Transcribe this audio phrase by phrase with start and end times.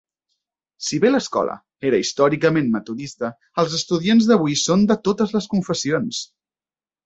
[0.85, 1.57] Si bé l'escola
[1.89, 3.31] era històricament metodista,
[3.65, 6.27] els estudiants d'avui són de totes les confessions.